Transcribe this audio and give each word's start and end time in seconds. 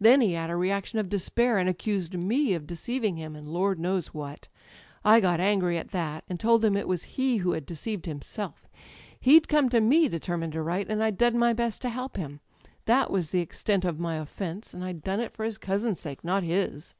Then 0.00 0.20
he 0.20 0.32
had 0.32 0.50
a 0.50 0.56
reaction 0.56 0.98
of 0.98 1.08
despair, 1.08 1.56
and 1.56 1.68
accused 1.68 2.12
me 2.14 2.52
of 2.54 2.66
deceiving 2.66 3.14
him, 3.16 3.36
and 3.36 3.46
Lord 3.46 3.78
knows 3.78 4.08
what. 4.12 4.48
I 5.04 5.20
got 5.20 5.38
angry 5.38 5.78
at 5.78 5.92
that, 5.92 6.24
and 6.28 6.40
told 6.40 6.64
him 6.64 6.76
it 6.76 6.88
was 6.88 7.04
he 7.14 7.36
who 7.36 7.52
had 7.52 7.64
deceived 7.64 8.06
himself. 8.06 8.68
He'd 9.20 9.46
come 9.46 9.68
to 9.68 9.80
me 9.80 10.08
determined 10.08 10.54
to 10.54 10.62
write, 10.62 10.90
and 10.90 11.00
I'd 11.00 11.16
done 11.16 11.38
my 11.38 11.52
best 11.52 11.80
to 11.82 11.90
help 11.90 12.16
him. 12.16 12.40
That 12.86 13.12
was 13.12 13.30
the 13.30 13.38
extent 13.38 13.84
of 13.84 14.00
my 14.00 14.16
offence, 14.16 14.74
and 14.74 14.84
I'd 14.84 15.04
done 15.04 15.20
it 15.20 15.32
for 15.32 15.44
his 15.44 15.58
cousin's 15.58 16.00
sake, 16.00 16.24
not 16.24 16.42
his. 16.42 16.96